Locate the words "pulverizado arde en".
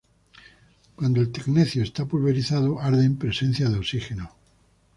2.07-3.19